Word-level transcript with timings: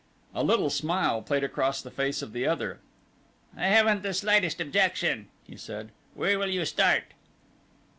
A 0.33 0.41
little 0.43 0.71
smile 0.71 1.21
played 1.21 1.43
across 1.43 1.79
the 1.79 1.91
face 1.91 2.23
of 2.23 2.33
the 2.33 2.47
other. 2.47 2.79
"I 3.55 3.67
haven't 3.67 4.01
the 4.01 4.15
slightest 4.15 4.59
objection," 4.59 5.27
he 5.43 5.55
said. 5.57 5.91
"Where 6.15 6.39
will 6.39 6.49
you 6.49 6.65
start?" 6.65 7.03